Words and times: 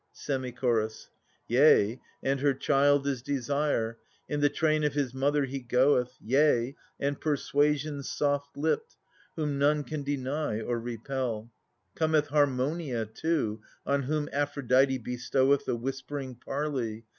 Semi 0.13 0.51
Chorus. 0.51 1.11
Yea,; 1.47 2.01
and 2.23 2.39
her 2.39 2.55
child 2.55 3.05
is 3.05 3.21
Desire 3.21 3.99
'^ 4.03 4.05
in 4.27 4.39
the 4.39 4.49
train 4.49 4.83
of 4.83 4.95
his 4.95 5.13
mother 5.13 5.45
he 5.45 5.61
go^th— 5.61 6.17
Yea] 6.19 6.75
and 6.99 7.21
Persuasion 7.21 8.01
soft 8.01 8.57
lipped 8.57 8.93
j 8.93 8.97
whom 9.35 9.59
none 9.59 9.83
can 9.83 10.01
deny 10.01 10.59
or 10.59 10.79
repel: 10.79 11.51
Cometh 11.93 12.29
Harmonia 12.29 13.05
too, 13.05 13.61
ion 13.85 14.01
whom 14.01 14.27
Aphrocfite 14.33 15.03
bestoweth 15.03 15.65
The 15.65 15.75
whispering 15.75 16.33
parley 16.33 17.05